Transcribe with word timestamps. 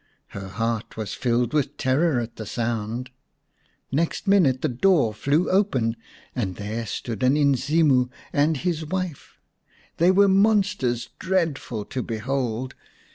Her 0.29 0.47
heart 0.47 0.97
was 0.97 1.13
filled 1.13 1.53
with 1.53 1.77
terror 1.77 2.19
at 2.19 2.37
the 2.37 2.47
sound. 2.47 3.11
Next 3.91 4.27
minute 4.27 4.63
the 4.63 4.67
door 4.67 5.13
flew 5.13 5.47
open 5.47 5.95
and 6.35 6.55
there 6.55 6.87
stood 6.87 7.21
an 7.21 7.35
Inzimu 7.37 8.09
and 8.33 8.57
his 8.57 8.83
wife. 8.83 9.37
They 9.97 10.09
were 10.09 10.27
monsters 10.27 11.09
dreadful 11.19 11.85
to 11.85 12.01
behold. 12.01 12.73